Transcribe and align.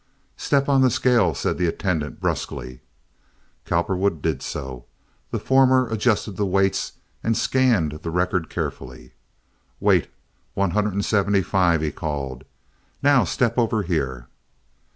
"Step 0.35 0.67
on 0.67 0.81
the 0.81 0.89
scale," 0.89 1.35
said 1.35 1.59
the 1.59 1.67
attendant, 1.67 2.19
brusquely. 2.19 2.81
Cowperwood 3.65 4.19
did 4.19 4.41
so, 4.41 4.85
The 5.29 5.37
former 5.37 5.87
adjusted 5.89 6.37
the 6.37 6.45
weights 6.47 6.93
and 7.23 7.37
scanned 7.37 7.91
the 8.01 8.09
record 8.09 8.49
carefully. 8.49 9.13
"Weight, 9.79 10.07
one 10.55 10.71
hundred 10.71 10.93
and 10.93 11.05
seventy 11.05 11.43
five," 11.43 11.81
he 11.81 11.91
called. 11.91 12.45
"Now 13.03 13.25
step 13.25 13.59
over 13.59 13.83
here." 13.83 14.25